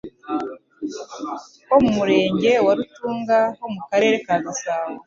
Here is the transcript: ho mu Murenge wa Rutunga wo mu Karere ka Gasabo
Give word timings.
ho 1.69 1.75
mu 1.83 1.89
Murenge 1.97 2.51
wa 2.65 2.73
Rutunga 2.77 3.37
wo 3.59 3.67
mu 3.73 3.81
Karere 3.89 4.15
ka 4.25 4.35
Gasabo 4.43 4.95